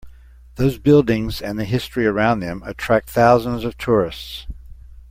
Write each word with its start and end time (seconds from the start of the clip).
Those 0.55 0.79
buildings 0.79 1.43
and 1.43 1.59
the 1.59 1.63
history 1.63 2.07
around 2.07 2.39
them 2.39 2.63
attract 2.65 3.07
thousands 3.11 3.63
of 3.63 3.77
tourists. 3.77 4.47